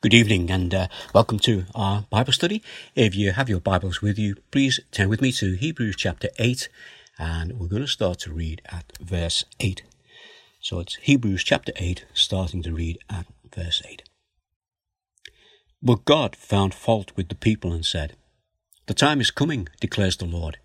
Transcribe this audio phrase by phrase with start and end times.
[0.00, 2.62] Good evening and uh, welcome to our Bible study.
[2.94, 6.68] If you have your Bibles with you, please turn with me to Hebrews chapter 8
[7.18, 9.82] and we're going to start to read at verse 8.
[10.60, 14.04] So it's Hebrews chapter 8, starting to read at verse 8.
[15.82, 18.14] But God found fault with the people and said,
[18.86, 20.58] The time is coming, declares the Lord,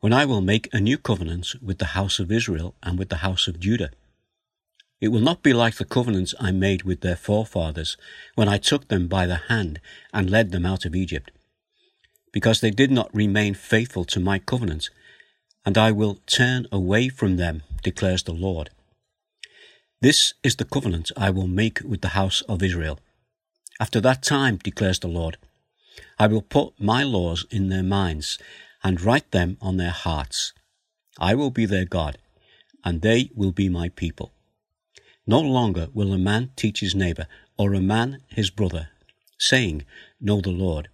[0.00, 3.18] when I will make a new covenant with the house of Israel and with the
[3.18, 3.90] house of Judah
[5.00, 7.96] it will not be like the covenants I made with their forefathers
[8.34, 9.80] when I took them by the hand
[10.12, 11.30] and led them out of Egypt,
[12.32, 14.88] because they did not remain faithful to my covenant,
[15.64, 18.70] and I will turn away from them, declares the Lord.
[20.00, 22.98] This is the covenant I will make with the house of Israel.
[23.80, 25.36] After that time, declares the Lord,
[26.18, 28.38] I will put my laws in their minds
[28.82, 30.52] and write them on their hearts.
[31.18, 32.18] I will be their God,
[32.84, 34.32] and they will be my people.
[35.26, 37.26] No longer will a man teach his neighbor
[37.58, 38.90] or a man his brother,
[39.38, 39.84] saying,
[40.20, 40.88] Know the Lord,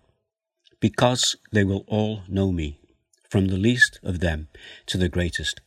[0.81, 2.79] because they will all know me,
[3.29, 4.48] from the least of them
[4.87, 5.61] to the greatest.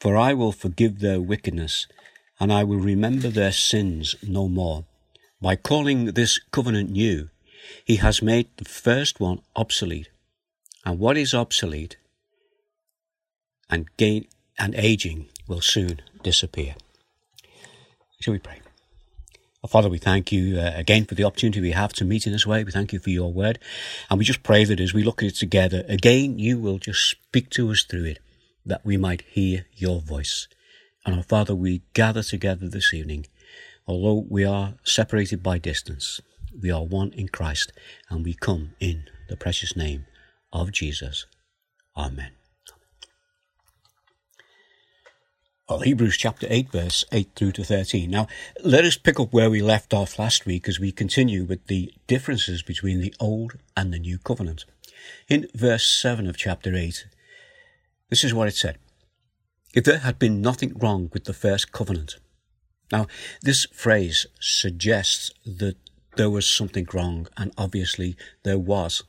[0.00, 1.86] For I will forgive their wickedness,
[2.38, 4.84] and I will remember their sins no more.
[5.40, 7.30] By calling this covenant new,
[7.84, 10.10] he has made the first one obsolete.
[10.84, 11.96] And what is obsolete
[13.70, 14.26] and gain
[14.58, 16.74] and aging will soon disappear.
[18.20, 18.60] Shall we pray?
[19.68, 22.46] Father, we thank you uh, again for the opportunity we have to meet in this
[22.46, 22.64] way.
[22.64, 23.58] We thank you for your word.
[24.08, 27.08] And we just pray that as we look at it together, again, you will just
[27.08, 28.18] speak to us through it,
[28.64, 30.48] that we might hear your voice.
[31.04, 33.26] And our Father, we gather together this evening.
[33.86, 36.20] Although we are separated by distance,
[36.58, 37.72] we are one in Christ,
[38.08, 40.06] and we come in the precious name
[40.52, 41.26] of Jesus.
[41.96, 42.37] Amen.
[45.68, 48.10] Well, Hebrews chapter 8, verse 8 through to 13.
[48.10, 48.26] Now,
[48.64, 51.92] let us pick up where we left off last week as we continue with the
[52.06, 54.64] differences between the Old and the New Covenant.
[55.28, 57.06] In verse 7 of chapter 8,
[58.08, 58.78] this is what it said.
[59.74, 62.16] If there had been nothing wrong with the first covenant.
[62.90, 63.06] Now,
[63.42, 65.76] this phrase suggests that
[66.16, 69.04] there was something wrong, and obviously there was.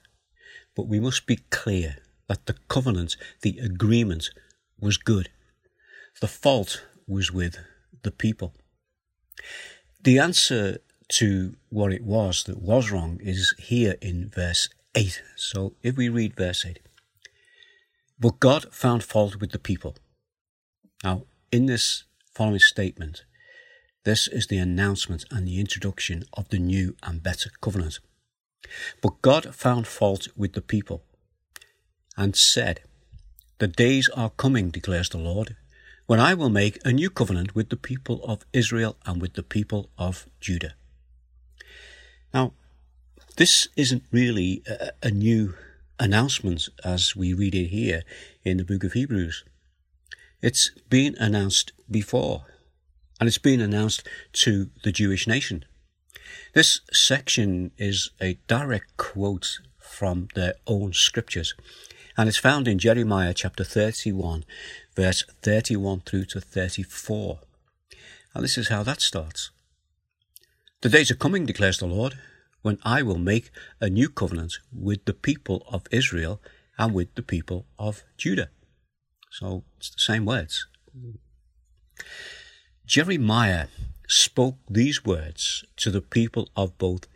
[0.75, 1.95] But we must be clear
[2.27, 4.31] that the covenant, the agreement,
[4.77, 5.29] was good
[6.21, 7.57] the fault was with
[8.03, 8.53] the people.
[10.01, 15.21] The answer to what it was that was wrong is here in verse 8.
[15.35, 16.79] So if we read verse 8,
[18.19, 19.95] but God found fault with the people.
[21.03, 22.03] Now, in this
[22.33, 23.23] following statement,
[24.03, 27.99] this is the announcement and the introduction of the new and better covenant.
[29.01, 31.03] But God found fault with the people
[32.17, 32.81] and said,
[33.59, 35.55] The days are coming, declares the Lord,
[36.09, 39.43] when I will make a new covenant with the people of Israel and with the
[39.43, 40.73] people of Judah.
[42.33, 42.53] Now,
[43.37, 45.53] this isn't really a, a new
[45.99, 48.01] announcement as we read it here
[48.43, 49.43] in the book of Hebrews.
[50.41, 52.45] It's been announced before,
[53.19, 54.01] and it's been announced
[54.41, 55.63] to the Jewish nation.
[56.55, 61.53] This section is a direct quote from their own scriptures,
[62.17, 64.43] and it's found in Jeremiah chapter 31,
[64.99, 67.39] verse 31 through to 34.
[68.33, 69.49] And this is how that starts.
[70.81, 72.19] The days are coming, declares the Lord,
[72.63, 73.49] when I will make
[73.79, 76.41] a new covenant with the people of Israel
[76.77, 78.49] and with the people of Judah.
[79.31, 80.67] So it's the same words.
[82.85, 83.67] Jeremiah
[84.09, 87.07] spoke these words to the people of both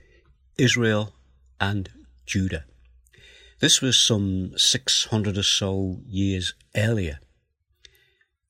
[0.57, 1.15] Israel
[1.59, 1.89] and
[2.25, 2.63] Judah.
[3.59, 7.19] This was some 600 or so years earlier.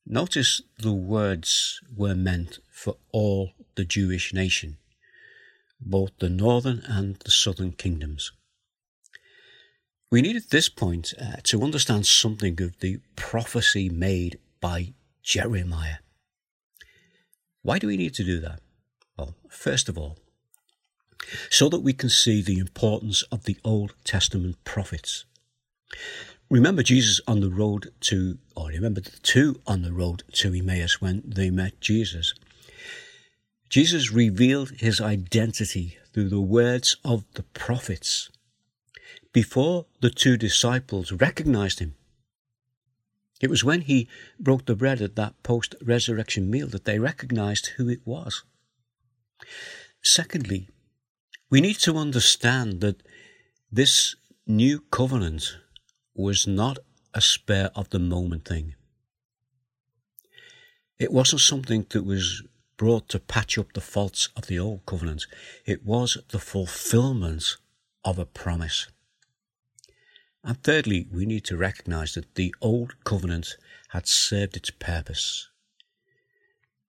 [0.06, 4.76] Notice the words were meant for all the Jewish nation,
[5.80, 8.30] both the northern and the southern kingdoms.
[10.10, 14.92] We need at this point uh, to understand something of the prophecy made by
[15.22, 15.96] Jeremiah.
[17.62, 18.60] Why do we need to do that?
[19.16, 20.18] Well, first of all,
[21.50, 25.24] so that we can see the importance of the Old Testament prophets.
[26.50, 31.00] Remember Jesus on the road to, or remember the two on the road to Emmaus
[31.00, 32.34] when they met Jesus.
[33.70, 38.30] Jesus revealed his identity through the words of the prophets
[39.32, 41.94] before the two disciples recognized him.
[43.40, 44.08] It was when he
[44.38, 48.44] broke the bread at that post resurrection meal that they recognized who it was.
[50.02, 50.68] Secondly,
[51.50, 53.02] we need to understand that
[53.72, 54.14] this
[54.46, 55.56] new covenant
[56.14, 56.78] was not
[57.12, 58.74] a spare of the moment thing.
[60.98, 62.42] It wasn't something that was
[62.76, 65.26] brought to patch up the faults of the old covenant.
[65.64, 67.56] It was the fulfillment
[68.04, 68.88] of a promise.
[70.42, 73.56] And thirdly, we need to recognize that the old covenant
[73.90, 75.48] had served its purpose.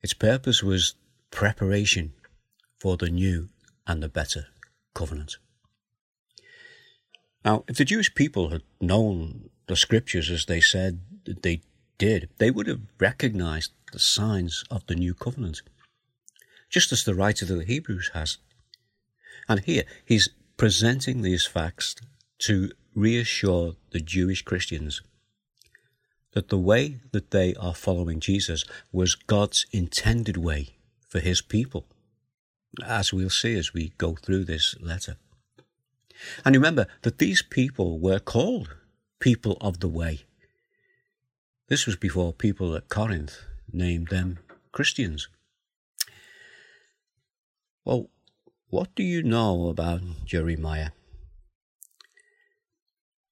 [0.01, 0.95] Its purpose was
[1.31, 2.13] preparation
[2.79, 3.49] for the new
[3.87, 4.47] and the better
[4.93, 5.37] covenant.
[7.45, 11.61] Now, if the Jewish people had known the scriptures as they said they
[11.99, 15.61] did, they would have recognized the signs of the new covenant,
[16.69, 18.39] just as the writer of the Hebrews has.
[19.47, 21.95] And here he's presenting these facts
[22.39, 25.01] to reassure the Jewish Christians
[26.33, 30.77] that the way that they are following Jesus was God's intended way
[31.07, 31.85] for his people,
[32.85, 35.17] as we'll see as we go through this letter.
[36.43, 38.75] And remember that these people were called
[39.19, 40.21] people of the way.
[41.67, 43.39] This was before people at Corinth
[43.71, 44.39] named them
[44.71, 45.27] Christians.
[47.83, 48.09] Well,
[48.69, 50.89] what do you know about Jeremiah?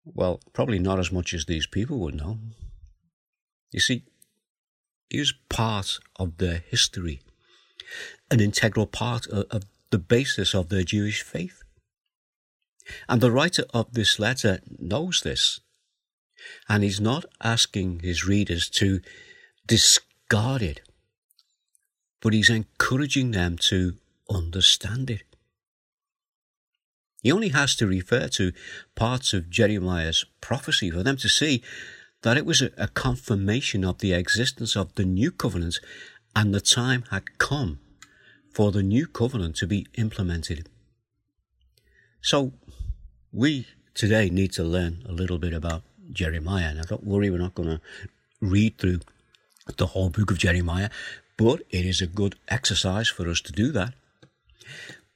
[0.05, 2.39] Well, probably not as much as these people would know.
[3.71, 4.03] You see,
[5.09, 7.21] he was part of their history,
[8.29, 11.62] an integral part of, the basis of their Jewish faith.
[13.07, 15.59] And the writer of this letter knows this,
[16.67, 18.99] and he's not asking his readers to
[19.65, 20.81] discard it,
[22.21, 23.95] but he's encouraging them to
[24.29, 25.23] understand it.
[27.21, 28.51] He only has to refer to
[28.95, 31.63] parts of Jeremiah's prophecy for them to see
[32.21, 35.79] that it was a, confirmation of the existence of the new covenant
[36.35, 37.79] and the time had come
[38.53, 40.69] for the new covenant to be implemented.
[42.21, 42.53] So,
[43.33, 43.65] we
[43.95, 45.81] today need to learn a little bit about
[46.11, 46.73] Jeremiah.
[46.75, 47.81] Now, don't worry, we're not going to
[48.39, 48.99] read through
[49.77, 50.89] the whole book of Jeremiah,
[51.35, 53.95] but it is a good exercise for us to do that.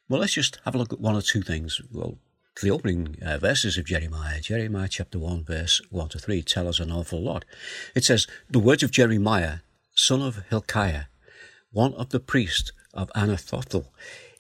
[0.10, 1.80] Well, let's just have a look at one or two things.
[1.92, 2.18] Well,
[2.62, 6.80] the opening uh, verses of Jeremiah, Jeremiah chapter 1, verse 1 to 3, tell us
[6.80, 7.46] an awful lot.
[7.94, 9.58] It says, The words of Jeremiah,
[9.96, 11.04] son of Hilkiah,
[11.72, 13.90] one of the priests of Anathothel,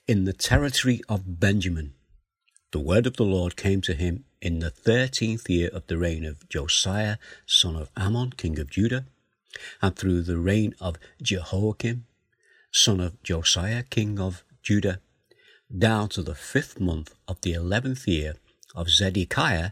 [0.08, 1.94] in the territory of Benjamin.
[2.72, 6.26] The word of the Lord came to him in the thirteenth year of the reign
[6.26, 9.06] of Josiah, son of Amon, king of Judah,
[9.82, 12.06] and through the reign of Jehoiakim,
[12.70, 15.00] son of Josiah, king of Judah,
[15.76, 18.36] down to the fifth month of the eleventh year
[18.76, 19.72] of Zedekiah,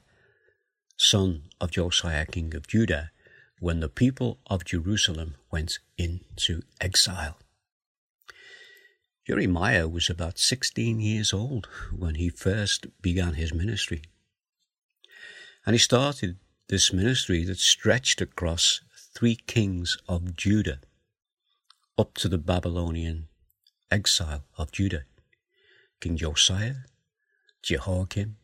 [0.95, 3.11] son of Josiah, king of Judah,
[3.59, 7.37] when the people of Jerusalem went into exile.
[9.25, 11.67] Jeremiah was about 16 years old
[11.97, 14.03] when he first began his ministry.
[15.65, 16.37] And he started
[16.67, 18.81] this ministry that stretched across
[19.15, 20.79] three kings of Judah
[21.97, 23.27] up to the Babylonian
[23.89, 25.05] exile of Judah.
[26.01, 26.75] King Josiah,
[27.63, 28.37] Jehoiakim,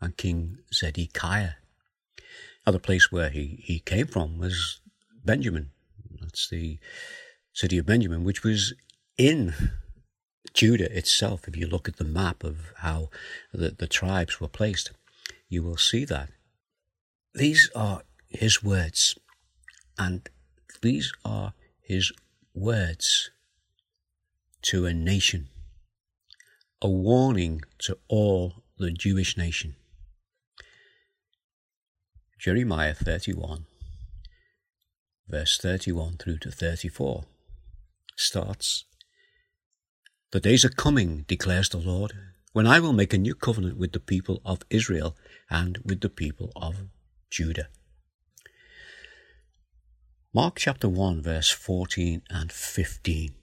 [0.00, 1.54] and King Zedekiah.
[2.64, 4.80] Now, the place where he, he came from was
[5.24, 5.70] Benjamin.
[6.20, 6.78] That's the
[7.52, 8.74] city of Benjamin, which was
[9.16, 9.54] in
[10.52, 11.48] Judah itself.
[11.48, 13.10] If you look at the map of how
[13.52, 14.92] the, the tribes were placed,
[15.48, 16.30] you will see that.
[17.34, 19.16] These are his words,
[19.98, 20.28] and
[20.82, 22.12] these are his
[22.54, 23.30] words
[24.62, 25.48] to a nation
[26.80, 29.74] a warning to all the Jewish nation.
[32.38, 33.66] Jeremiah 31,
[35.28, 37.24] verse 31 through to 34,
[38.14, 38.84] starts
[40.30, 42.12] The days are coming, declares the Lord,
[42.52, 45.16] when I will make a new covenant with the people of Israel
[45.48, 46.88] and with the people of
[47.30, 47.68] Judah.
[50.34, 53.34] Mark chapter 1, verse 14 and 15.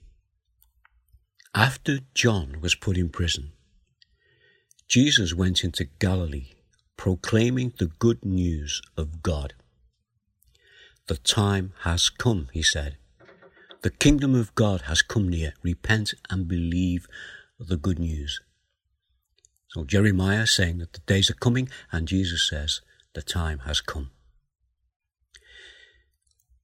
[1.54, 3.52] After John was put in prison,
[4.86, 6.52] Jesus went into Galilee
[6.96, 9.54] proclaiming the good news of God.
[11.08, 12.96] The time has come, he said.
[13.86, 15.54] The kingdom of God has come near.
[15.62, 17.06] Repent and believe
[17.56, 18.40] the good news.
[19.68, 22.80] So Jeremiah saying that the days are coming, and Jesus says
[23.14, 24.10] the time has come.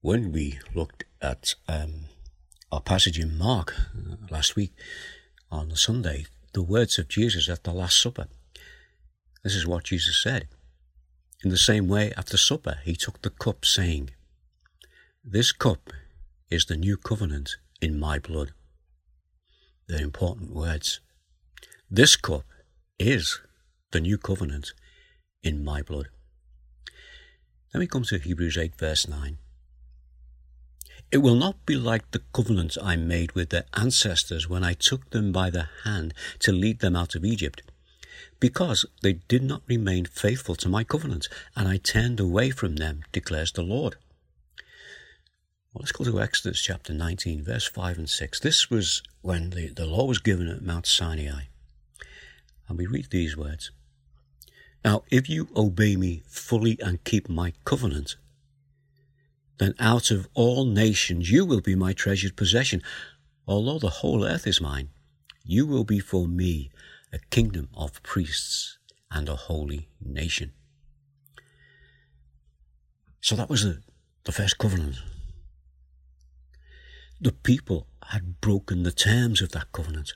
[0.01, 2.07] When we looked at um,
[2.73, 4.73] our passage in Mark uh, last week
[5.49, 8.27] on Sunday, the words of Jesus at the Last Supper.
[9.45, 10.49] This is what Jesus said.
[11.41, 14.09] In the same way, after supper, he took the cup, saying,
[15.23, 15.89] This cup
[16.53, 18.51] is the new covenant in my blood.
[19.87, 20.99] They're important words.
[21.89, 22.43] This cup
[22.99, 23.39] is
[23.91, 24.73] the new covenant
[25.41, 26.09] in my blood.
[27.71, 29.39] Then we come to Hebrews 8, verse 9.
[31.11, 35.09] It will not be like the covenant I made with their ancestors when I took
[35.09, 37.63] them by the hand to lead them out of Egypt,
[38.39, 43.03] because they did not remain faithful to my covenant, and I turned away from them,
[43.11, 43.95] declares the Lord.
[45.73, 48.39] Well, let's go to Exodus chapter 19, verse 5 and 6.
[48.41, 51.45] This was when the, the law was given at Mount Sinai.
[52.67, 53.71] And we read these words
[54.85, 58.17] Now, if you obey me fully and keep my covenant,
[59.57, 62.83] then out of all nations you will be my treasured possession.
[63.47, 64.89] Although the whole earth is mine,
[65.43, 66.69] you will be for me
[67.11, 68.77] a kingdom of priests
[69.09, 70.51] and a holy nation.
[73.21, 73.81] So that was the,
[74.25, 74.97] the first covenant.
[77.23, 80.11] The people had broken the terms of that covenant.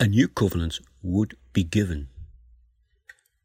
[0.00, 2.08] A new covenant would be given,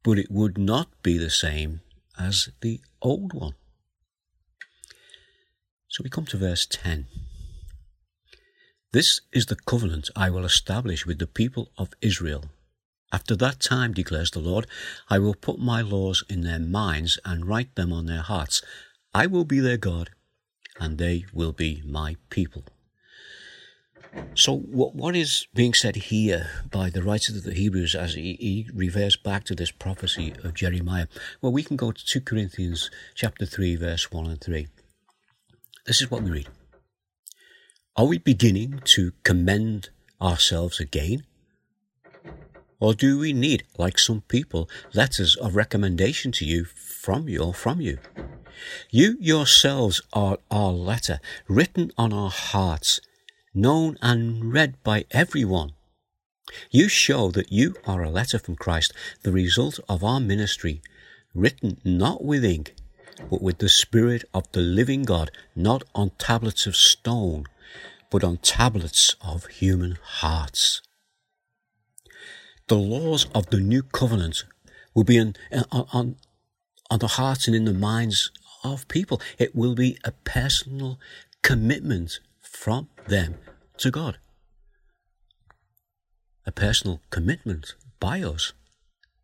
[0.02, 1.82] but it would not be the same
[2.18, 3.54] as the old one.
[5.90, 7.06] So we come to verse 10.
[8.92, 12.46] This is the covenant I will establish with the people of Israel.
[13.12, 14.66] After that time, declares the Lord,
[15.08, 18.64] I will put my laws in their minds and write them on their hearts.
[19.14, 20.10] I will be their God,
[20.80, 22.64] and they will be my people.
[24.34, 28.38] So, what, what is being said here by the writer of the Hebrews as he,
[28.40, 31.08] he refers back to this prophecy of Jeremiah?
[31.42, 34.68] Well, we can go to 2 Corinthians chapter 3, verse 1 and 3.
[35.86, 36.48] This is what we read.
[37.96, 39.90] Are we beginning to commend
[40.22, 41.24] ourselves again?
[42.80, 46.66] Or do we need, like some people, letters of recommendation to you
[47.00, 47.98] from you or from you?
[48.90, 53.00] You yourselves are our letter, written on our hearts,
[53.54, 55.72] known and read by everyone.
[56.72, 60.82] You show that you are a letter from Christ, the result of our ministry,
[61.34, 62.74] written not with ink,
[63.30, 67.46] but with the Spirit of the living God, not on tablets of stone,
[68.10, 70.82] but on tablets of human hearts.
[72.68, 74.44] The laws of the new covenant
[74.94, 76.16] will be uh, on, on, on
[76.98, 78.32] the hearts and in the minds
[78.64, 79.22] of people.
[79.38, 81.00] It will be a personal
[81.44, 83.36] commitment from them
[83.78, 84.18] to God.
[86.46, 88.54] A personal commitment by us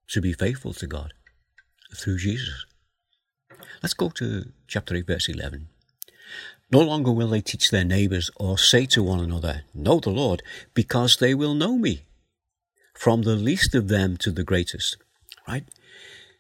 [0.10, 1.14] to be faithful to God
[1.96, 2.66] through Jesus.
[3.82, 5.68] Let's go to chapter 8, verse 11.
[6.72, 10.42] No longer will they teach their neighbors or say to one another, Know the Lord,
[10.74, 12.06] because they will know me,
[12.94, 14.98] from the least of them to the greatest.
[15.48, 15.66] Right?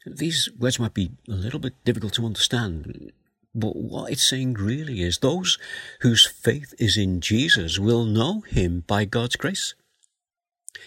[0.06, 3.12] These words might be a little bit difficult to understand,
[3.54, 5.58] but what it's saying really is those
[6.02, 9.74] whose faith is in Jesus will know him by God's grace.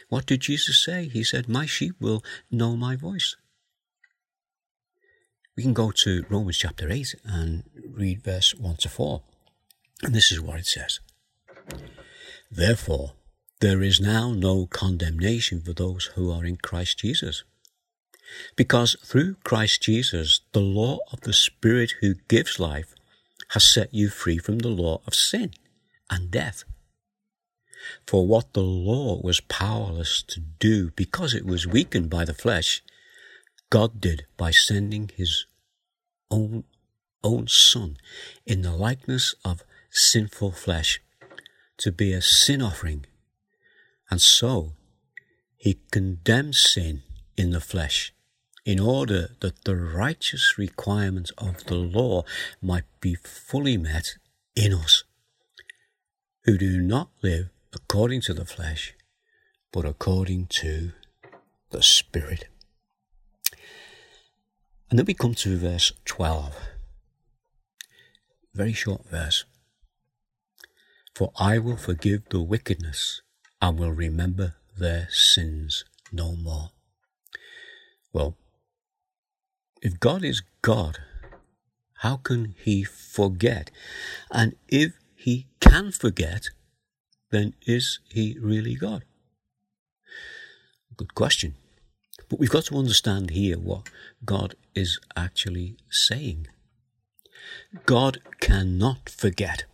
[0.09, 1.09] What did Jesus say?
[1.09, 3.37] He said, My sheep will know my voice.
[5.57, 9.23] We can go to Romans chapter 8 and read verse 1 to 4.
[10.05, 11.01] And this is what it says
[12.51, 13.15] Therefore,
[13.61, 17.43] there is now no condemnation for those who are in Christ Jesus.
[18.57, 22.95] Because through Christ Jesus, the law of the Spirit who gives life
[23.51, 25.53] has set you free from the law of sin
[26.11, 26.65] and death.
[28.07, 32.83] For what the law was powerless to do because it was weakened by the flesh,
[33.71, 35.47] God did by sending his
[36.31, 36.65] own,
[37.23, 37.97] own Son
[38.47, 41.01] in the likeness of sinful flesh
[41.79, 43.07] to be a sin offering.
[44.11, 44.73] And so
[45.57, 47.03] he condemned sin
[47.37, 48.13] in the flesh
[48.69, 52.23] in order that the righteous requirements of the law
[52.61, 54.19] might be fully met
[54.55, 55.05] in us,
[56.45, 58.95] who do not live according to the flesh,
[59.73, 60.93] but according to
[61.71, 62.49] the Spirit.
[64.91, 66.55] And then we come to verse 12.
[68.53, 69.47] Very short verse.
[71.15, 73.23] For I will forgive the wickedness
[73.63, 76.73] and will remember their sins no more.
[78.13, 78.37] Well,
[79.83, 80.99] if God is God,
[81.99, 83.71] how can he forget?
[84.31, 86.51] And if he can forget,
[87.31, 89.05] then is he really God?
[90.97, 91.55] Good question.
[92.29, 93.89] But we've got to understand here what
[94.25, 96.49] God is actually saying.
[97.87, 99.65] God cannot forget.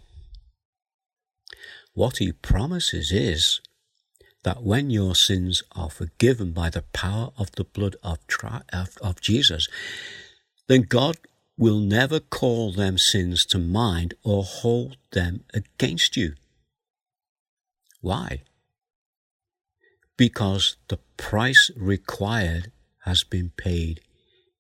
[1.95, 3.61] What he promises is
[4.45, 8.97] that when your sins are forgiven by the power of the blood of, tri- of,
[9.03, 9.69] of Jesus,
[10.69, 11.17] then God
[11.59, 16.35] will never call them sins to mind or hold them against you.
[18.01, 18.43] Why?
[20.17, 22.71] because the price required
[23.05, 24.01] has been paid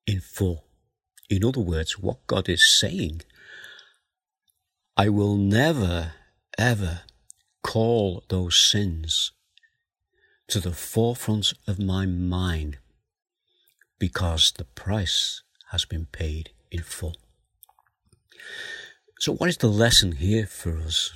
[0.06, 0.64] in full.
[1.30, 3.22] In other words, what God is saying,
[4.96, 6.12] I will never,
[6.58, 7.02] ever
[7.62, 9.32] call those sins
[10.54, 12.78] to the forefront of my mind
[13.98, 15.42] because the price
[15.72, 17.16] has been paid in full.
[19.18, 21.10] So, what is the lesson here for us?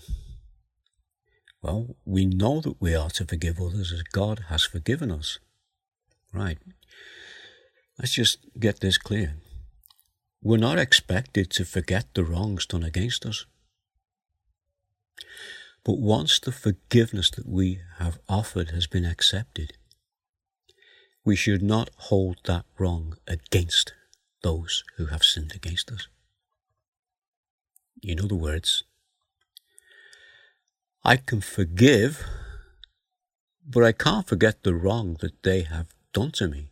[1.63, 5.39] Well, we know that we are to forgive others as God has forgiven us.
[6.35, 6.59] Right.
[7.97, 9.37] Let's just get this clear.
[10.43, 13.47] We're not expected to forget the wrongs done against us.
[15.85, 19.73] But once the forgiveness that we have offered has been accepted,
[21.25, 23.95] we should not hold that wrong against
[24.43, 26.09] those who have sinned against us.
[28.03, 28.85] In other words,
[31.05, 32.25] I can forgive,
[33.67, 36.71] but I can't forget the wrong that they have done to me.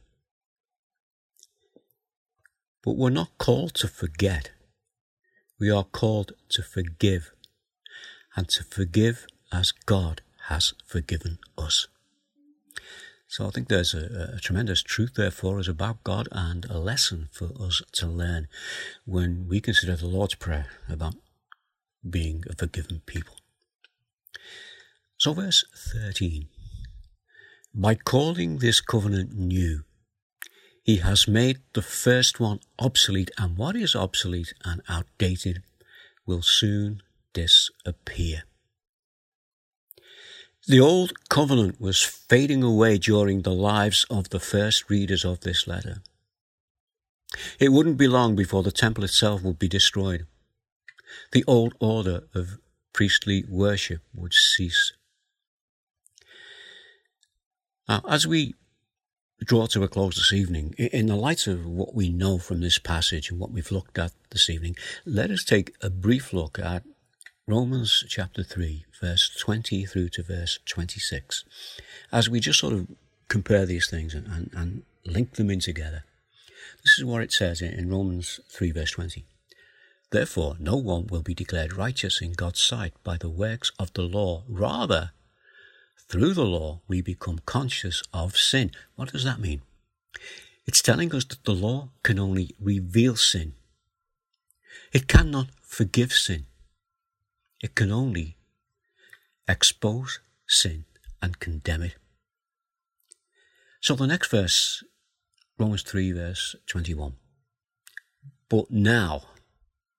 [2.83, 4.51] But we're not called to forget.
[5.59, 7.33] We are called to forgive
[8.37, 11.88] and to forgive as God has forgiven us.
[13.28, 16.78] So I think there's a, a, tremendous truth there for us about God and a
[16.78, 18.47] lesson for us to learn
[19.05, 21.16] when we consider the Lord's Prayer about
[22.09, 23.35] being a forgiven people.
[25.19, 26.47] So, verse 13
[27.75, 29.83] By calling this covenant new,
[30.85, 35.62] he has made the first one obsolete, and what is obsolete and outdated
[36.26, 37.02] will soon
[37.37, 38.45] disappear.
[40.66, 45.66] The old covenant was fading away during the lives of the first readers of this
[45.66, 45.99] letter.
[47.61, 50.26] It wouldn't be long before the temple itself would be destroyed.
[51.33, 52.59] The old order of
[52.95, 54.95] priestly worship would cease.
[57.87, 58.55] Now, as we
[59.45, 62.78] draw to a close this evening, in the light of what we know from this
[62.78, 64.75] passage and what we've looked at this evening,
[65.05, 66.83] let us take a brief look at
[67.49, 71.45] Romans chapter 3, verse 20 through to verse 26.
[72.11, 72.88] As we just sort of
[73.29, 76.03] compare these things and, and, and link them in together,
[76.83, 79.27] this is what it says in, in Romans 3, verse 20.
[80.11, 84.03] Therefore, no one will be declared righteous in God's sight by the works of the
[84.03, 84.42] law.
[84.49, 85.12] Rather,
[86.09, 88.73] through the law, we become conscious of sin.
[88.97, 89.62] What does that mean?
[90.66, 93.53] It's telling us that the law can only reveal sin.
[94.92, 96.47] It cannot forgive sin.
[97.62, 98.37] It can only
[99.49, 100.85] expose sin
[101.23, 101.97] and condemn it.
[103.81, 104.83] So the next verse,
[105.59, 107.14] Romans 3, verse 21.
[108.49, 109.23] But now,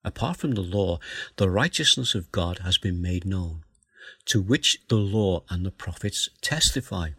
[0.03, 0.99] apart from the law,
[1.37, 3.63] the righteousness of God has been made known
[4.25, 7.11] to which the law and the prophets testify.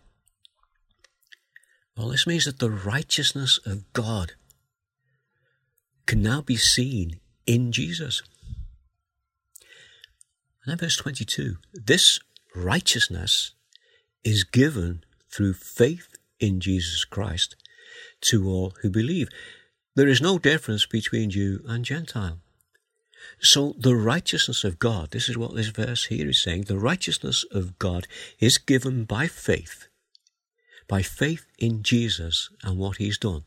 [1.96, 4.32] Well, this means that the righteousness of God
[6.06, 8.22] can now be seen in Jesus.
[10.68, 12.20] And verse 22 this
[12.54, 13.52] righteousness
[14.24, 15.02] is given
[15.32, 17.56] through faith in Jesus Christ
[18.22, 19.28] to all who believe.
[19.96, 22.38] There is no difference between Jew and Gentile.
[23.40, 27.44] So the righteousness of God, this is what this verse here is saying, the righteousness
[27.50, 28.06] of God
[28.38, 29.88] is given by faith,
[30.86, 33.44] by faith in Jesus and what he's done.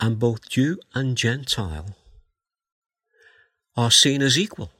[0.00, 1.96] And both Jew and Gentile
[3.76, 4.70] are seen as equal.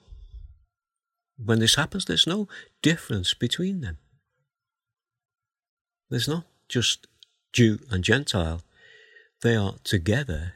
[1.38, 2.49] When this happens, there's no
[2.83, 3.99] difference between them.
[6.09, 7.07] There's not just
[7.53, 8.62] Jew and Gentile.
[9.42, 10.55] They are together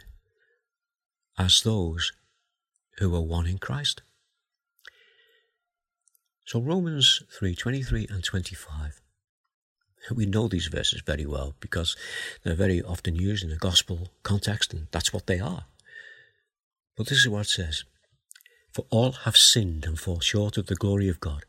[1.38, 2.12] as those
[2.98, 4.02] who are one in Christ.
[6.46, 9.00] So Romans 3 23 and 25.
[10.14, 11.94] We know these verses very well because
[12.42, 15.66] they're very often used in the gospel context, and that's what they are.
[16.96, 17.84] But this is what it says
[18.72, 21.44] For all have sinned and fall short of the glory of God,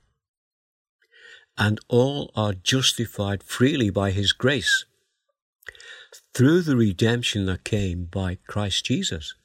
[1.58, 4.86] and all are justified freely by his grace
[6.34, 9.36] through the redemption that came by Christ Jesus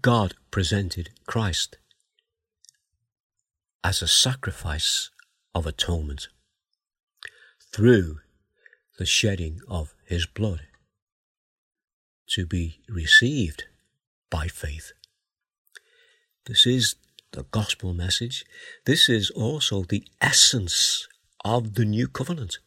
[0.00, 1.76] God presented Christ
[3.84, 5.10] as a sacrifice
[5.54, 6.28] of atonement
[7.74, 8.20] through
[8.98, 10.62] the shedding of his blood
[12.30, 13.64] to be received
[14.30, 14.92] by faith.
[16.46, 16.96] This is
[17.32, 18.44] the gospel message.
[18.84, 21.06] This is also the essence
[21.44, 22.58] of the new covenant.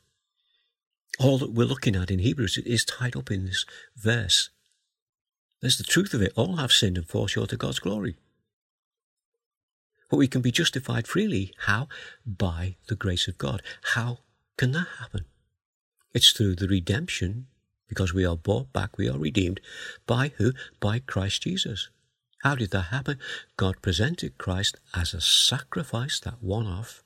[1.19, 4.49] All that we're looking at in Hebrews is tied up in this verse.
[5.61, 6.33] There's the truth of it.
[6.35, 8.15] All have sinned and fall short of God's glory.
[10.09, 11.53] But we can be justified freely.
[11.65, 11.87] How?
[12.25, 13.61] By the grace of God.
[13.95, 14.19] How
[14.57, 15.25] can that happen?
[16.13, 17.47] It's through the redemption,
[17.89, 19.59] because we are bought back, we are redeemed.
[20.05, 20.53] By who?
[20.79, 21.89] By Christ Jesus.
[22.45, 23.17] How did that happen?
[23.57, 27.01] God presented Christ as a sacrifice, that one off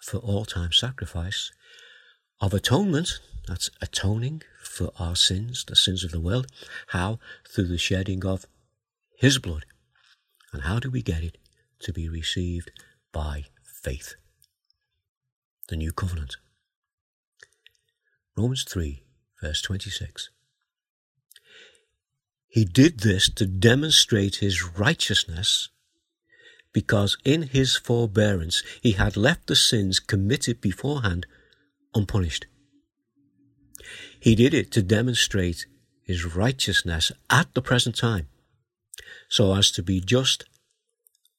[0.00, 1.52] for all time sacrifice
[2.40, 6.46] of atonement, that's atoning for our sins, the sins of the world.
[6.86, 7.18] How?
[7.46, 8.46] Through the shedding of
[9.18, 9.66] His blood.
[10.54, 11.36] And how do we get it?
[11.80, 12.70] To be received
[13.12, 13.44] by
[13.82, 14.14] faith.
[15.68, 16.38] The new covenant.
[18.34, 19.04] Romans 3,
[19.42, 20.30] verse 26.
[22.48, 25.68] He did this to demonstrate his righteousness
[26.72, 31.26] because in his forbearance he had left the sins committed beforehand
[31.94, 32.46] unpunished.
[34.20, 35.66] He did it to demonstrate
[36.02, 38.28] his righteousness at the present time,
[39.28, 40.44] so as to be just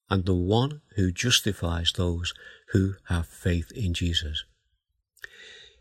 [0.09, 2.33] and the one who justifies those
[2.71, 4.43] who have faith in Jesus.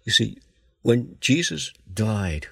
[0.04, 0.38] You see,
[0.82, 2.46] when Jesus died,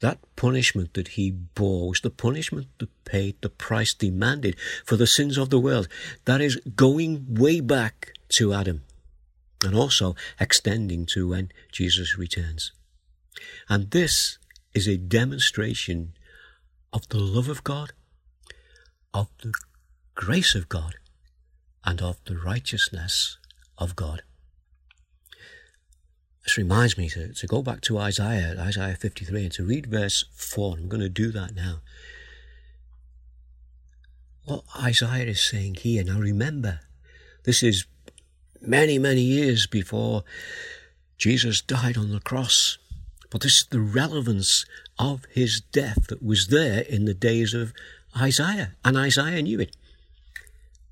[0.00, 5.06] that punishment that he bore was the punishment that paid the price demanded for the
[5.06, 5.88] sins of the world.
[6.24, 8.82] That is going way back to Adam
[9.64, 12.72] and also extending to when Jesus returns.
[13.68, 14.38] And this
[14.72, 16.12] is a demonstration
[16.92, 17.92] of the love of God,
[19.12, 19.52] of the
[20.14, 20.94] grace of God,
[21.84, 23.38] and of the righteousness
[23.76, 24.22] of God.
[26.48, 30.24] This reminds me to, to go back to Isaiah, Isaiah 53, and to read verse
[30.32, 30.78] 4.
[30.78, 31.80] I'm going to do that now.
[34.46, 36.80] What Isaiah is saying here, now remember,
[37.44, 37.84] this is
[38.62, 40.24] many, many years before
[41.18, 42.78] Jesus died on the cross.
[43.28, 44.64] But this is the relevance
[44.98, 47.74] of his death that was there in the days of
[48.18, 49.76] Isaiah, and Isaiah knew it.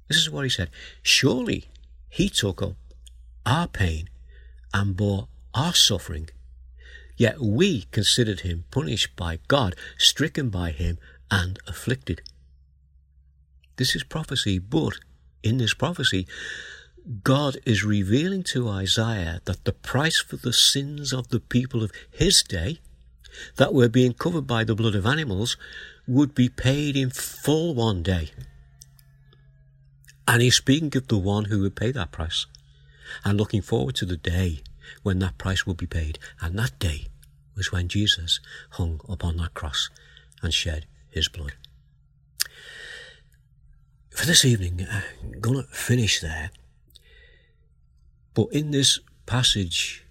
[0.09, 0.69] This is what he said
[1.03, 1.71] Surely
[2.11, 2.77] he took up
[3.47, 4.11] our pain
[4.75, 6.29] and bore our suffering.
[7.17, 10.99] Yet we considered him punished by God, stricken by him,
[11.31, 12.21] and afflicted.
[13.77, 14.99] This is prophecy, but
[15.43, 16.27] in this prophecy,
[17.23, 21.93] God is revealing to Isaiah that the price for the sins of the people of
[22.11, 22.81] his day,
[23.57, 25.57] that were being covered by the blood of animals,
[26.07, 28.31] would be paid in full one day.
[30.29, 32.47] And he's speaking of the one who would pay that price
[33.25, 34.63] and looking forward to the day
[35.03, 36.19] when that price would be paid.
[36.41, 37.07] And that day
[37.57, 39.89] was when Jesus hung upon that cross
[40.43, 41.55] and shed his blood.
[44.11, 46.51] For this evening, I'm going to finish there.
[48.35, 50.05] But in this passage,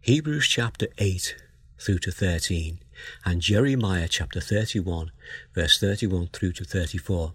[0.00, 1.36] Hebrews chapter 8
[1.78, 2.80] through to 13,
[3.24, 5.10] and Jeremiah chapter 31,
[5.54, 7.34] verse 31 through to 34,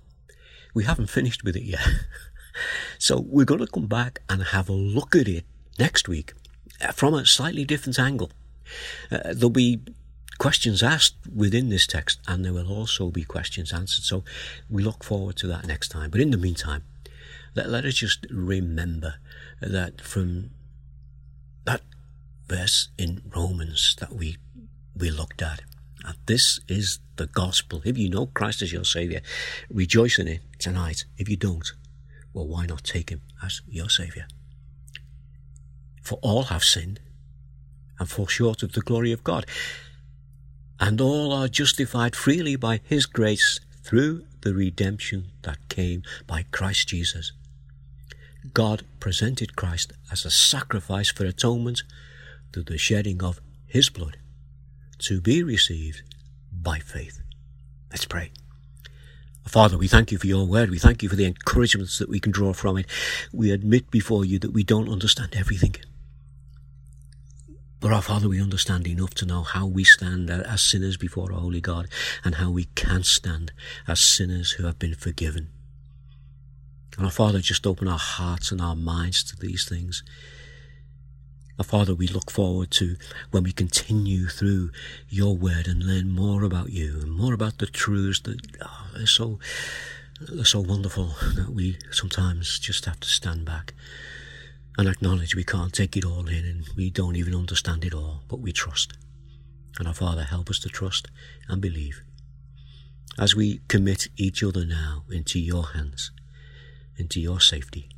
[0.74, 1.88] we haven't finished with it yet.
[2.98, 5.46] so we're going to come back and have a look at it
[5.78, 6.41] next week uh,
[6.94, 8.32] from a slightly different angle.
[9.12, 9.82] Uh, there'll be
[10.38, 14.04] questions asked within this text, and there will also be questions answered.
[14.04, 14.24] So
[14.70, 16.10] we look forward to that next time.
[16.10, 16.84] But in the meantime,
[17.56, 19.16] let, let us just remember
[19.62, 20.50] that from
[21.66, 21.82] that
[22.48, 24.38] verse in Romans that we
[24.96, 25.62] we looked at,
[26.26, 27.82] this is the gospel.
[27.86, 29.22] If you know Christ as your Saviour,
[29.70, 31.06] rejoice in it tonight.
[31.18, 31.72] If you don't,
[32.34, 34.26] well, why not take Him as your Saviour?
[36.12, 37.00] For all have sinned
[37.98, 39.46] and fall short of the glory of God,
[40.78, 46.90] and all are justified freely by His grace through the redemption that came by Christ
[46.90, 47.32] Jesus.
[48.54, 51.84] God presented Christ as a sacrifice for atonement
[52.52, 54.18] through the shedding of His blood
[55.00, 56.02] to be received
[56.52, 57.22] by faith.
[57.90, 58.32] Let's pray.
[59.48, 60.72] Father, we thank you for your word.
[60.72, 62.86] We thank you for the encouragements that we can draw from it.
[63.32, 65.78] We admit before you that we don't understand everything.
[67.82, 71.36] But our Father, we understand enough to know how we stand as sinners before a
[71.36, 71.88] holy God
[72.24, 73.52] and how we can stand
[73.88, 75.50] as sinners who have been forgiven.
[76.96, 80.04] And our Father, just open our hearts and our minds to these things.
[81.58, 82.98] Our Father, we look forward to
[83.32, 84.70] when we continue through
[85.10, 89.40] your word and learn more about you and more about the truths that are so,
[90.38, 93.74] are so wonderful that we sometimes just have to stand back
[94.78, 98.24] and acknowledge we can't take it all in and we don't even understand it all,
[98.28, 98.94] but we trust.
[99.78, 101.08] And our Father, help us to trust
[101.48, 102.02] and believe.
[103.20, 106.12] As we commit each other now into your hands,
[106.98, 107.90] into your safety,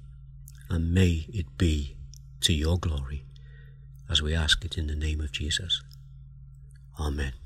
[0.70, 1.96] and may it be
[2.42, 3.26] to your glory,
[4.10, 5.82] as we ask it in the name of Jesus.
[7.00, 7.43] Amen.